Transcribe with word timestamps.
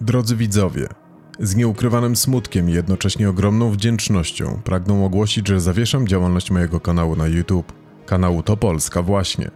Drodzy 0.00 0.36
widzowie, 0.36 0.88
z 1.40 1.56
nieukrywanym 1.56 2.16
smutkiem 2.16 2.70
i 2.70 2.72
jednocześnie 2.72 3.28
ogromną 3.28 3.70
wdzięcznością 3.70 4.60
pragnę 4.64 5.04
ogłosić, 5.04 5.48
że 5.48 5.60
zawieszam 5.60 6.08
działalność 6.08 6.50
mojego 6.50 6.80
kanału 6.80 7.16
na 7.16 7.26
YouTube, 7.26 7.72
kanału 8.06 8.42
To 8.42 8.56
Polska 8.56 9.02
właśnie. 9.02 9.50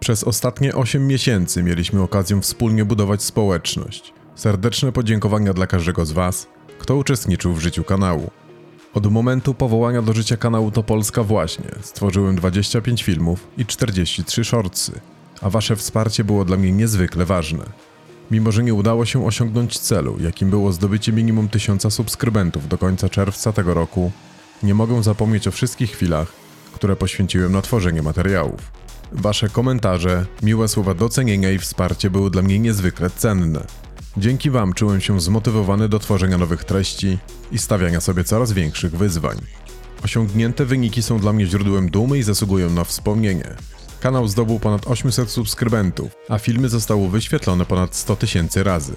Przez 0.00 0.24
ostatnie 0.24 0.74
8 0.74 1.06
miesięcy 1.06 1.62
mieliśmy 1.62 2.02
okazję 2.02 2.40
wspólnie 2.40 2.84
budować 2.84 3.22
społeczność. 3.22 4.14
Serdeczne 4.34 4.92
podziękowania 4.92 5.52
dla 5.52 5.66
każdego 5.66 6.06
z 6.06 6.12
Was, 6.12 6.46
kto 6.78 6.96
uczestniczył 6.96 7.54
w 7.54 7.60
życiu 7.60 7.84
kanału. 7.84 8.30
Od 8.94 9.12
momentu 9.12 9.54
powołania 9.54 10.02
do 10.02 10.12
życia 10.12 10.36
kanału 10.36 10.70
To 10.70 10.82
Polska 10.82 11.22
właśnie 11.22 11.70
stworzyłem 11.80 12.36
25 12.36 13.02
filmów 13.02 13.46
i 13.58 13.66
43 13.66 14.44
shortsy, 14.44 14.92
a 15.42 15.50
Wasze 15.50 15.76
wsparcie 15.76 16.24
było 16.24 16.44
dla 16.44 16.56
mnie 16.56 16.72
niezwykle 16.72 17.24
ważne. 17.24 17.89
Mimo, 18.30 18.52
że 18.52 18.62
nie 18.62 18.74
udało 18.74 19.04
się 19.06 19.26
osiągnąć 19.26 19.78
celu, 19.78 20.16
jakim 20.20 20.50
było 20.50 20.72
zdobycie 20.72 21.12
minimum 21.12 21.48
1000 21.48 21.94
subskrybentów 21.94 22.68
do 22.68 22.78
końca 22.78 23.08
czerwca 23.08 23.52
tego 23.52 23.74
roku, 23.74 24.12
nie 24.62 24.74
mogę 24.74 25.02
zapomnieć 25.02 25.48
o 25.48 25.50
wszystkich 25.50 25.90
chwilach, 25.90 26.32
które 26.72 26.96
poświęciłem 26.96 27.52
na 27.52 27.62
tworzenie 27.62 28.02
materiałów. 28.02 28.60
Wasze 29.12 29.48
komentarze, 29.48 30.26
miłe 30.42 30.68
słowa 30.68 30.94
docenienia 30.94 31.50
i 31.50 31.58
wsparcie 31.58 32.10
były 32.10 32.30
dla 32.30 32.42
mnie 32.42 32.58
niezwykle 32.58 33.10
cenne. 33.10 33.66
Dzięki 34.16 34.50
Wam 34.50 34.72
czułem 34.72 35.00
się 35.00 35.20
zmotywowany 35.20 35.88
do 35.88 35.98
tworzenia 35.98 36.38
nowych 36.38 36.64
treści 36.64 37.18
i 37.52 37.58
stawiania 37.58 38.00
sobie 38.00 38.24
coraz 38.24 38.52
większych 38.52 38.96
wyzwań. 38.96 39.36
Osiągnięte 40.04 40.64
wyniki 40.64 41.02
są 41.02 41.18
dla 41.18 41.32
mnie 41.32 41.46
źródłem 41.46 41.90
dumy 41.90 42.18
i 42.18 42.22
zasługują 42.22 42.70
na 42.70 42.84
wspomnienie. 42.84 43.56
Kanał 44.00 44.28
zdobył 44.28 44.60
ponad 44.60 44.86
800 44.86 45.30
subskrybentów, 45.30 46.10
a 46.28 46.38
filmy 46.38 46.68
zostały 46.68 47.08
wyświetlone 47.08 47.66
ponad 47.66 47.96
100 47.96 48.16
tysięcy 48.16 48.62
razy. 48.62 48.92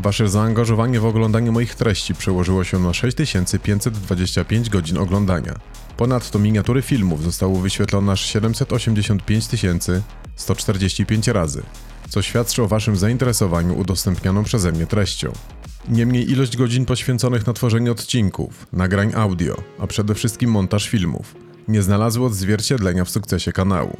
Wasze 0.00 0.28
zaangażowanie 0.28 1.00
w 1.00 1.04
oglądanie 1.04 1.52
moich 1.52 1.74
treści 1.74 2.14
przełożyło 2.14 2.64
się 2.64 2.78
na 2.78 2.94
6525 2.94 4.70
godzin 4.70 4.98
oglądania. 4.98 5.54
Ponadto 5.96 6.38
miniatury 6.38 6.82
filmów 6.82 7.22
zostały 7.22 7.60
wyświetlone 7.60 8.12
aż 8.12 8.20
785 8.26 9.46
145 10.36 11.28
razy, 11.28 11.62
co 12.08 12.22
świadczy 12.22 12.62
o 12.62 12.68
Waszym 12.68 12.96
zainteresowaniu 12.96 13.78
udostępnianą 13.78 14.44
przeze 14.44 14.72
mnie 14.72 14.86
treścią. 14.86 15.32
Niemniej 15.88 16.30
ilość 16.30 16.56
godzin 16.56 16.86
poświęconych 16.86 17.46
na 17.46 17.52
tworzenie 17.52 17.92
odcinków, 17.92 18.66
nagrań 18.72 19.12
audio, 19.14 19.56
a 19.78 19.86
przede 19.86 20.14
wszystkim 20.14 20.50
montaż 20.50 20.88
filmów, 20.88 21.34
nie 21.68 21.82
znalazły 21.82 22.26
odzwierciedlenia 22.26 23.04
w 23.04 23.10
sukcesie 23.10 23.52
kanału. 23.52 23.96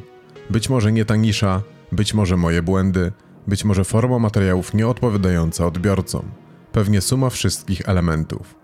Być 0.49 0.69
może 0.69 0.91
nie 0.91 1.05
ta 1.05 1.15
nisza, 1.15 1.61
być 1.91 2.13
może 2.13 2.37
moje 2.37 2.61
błędy, 2.61 3.11
być 3.47 3.65
może 3.65 3.83
forma 3.83 4.19
materiałów 4.19 4.73
nieodpowiadająca 4.73 5.65
odbiorcom. 5.65 6.31
Pewnie 6.71 7.01
suma 7.01 7.29
wszystkich 7.29 7.89
elementów. 7.89 8.55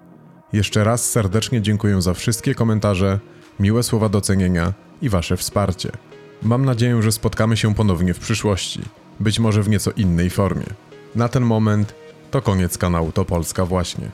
Jeszcze 0.53 0.83
raz 0.83 1.09
serdecznie 1.09 1.61
dziękuję 1.61 2.01
za 2.01 2.13
wszystkie 2.13 2.55
komentarze, 2.55 3.19
miłe 3.59 3.83
słowa 3.83 4.09
docenienia 4.09 4.73
i 5.01 5.09
Wasze 5.09 5.37
wsparcie. 5.37 5.91
Mam 6.41 6.65
nadzieję, 6.65 7.01
że 7.01 7.11
spotkamy 7.11 7.57
się 7.57 7.75
ponownie 7.75 8.13
w 8.13 8.19
przyszłości, 8.19 8.81
być 9.19 9.39
może 9.39 9.63
w 9.63 9.69
nieco 9.69 9.91
innej 9.91 10.29
formie. 10.29 10.65
Na 11.15 11.29
ten 11.29 11.43
moment 11.43 11.95
to 12.31 12.41
koniec 12.41 12.77
kanału 12.77 13.11
To 13.11 13.25
Polska 13.25 13.65
właśnie. 13.65 14.11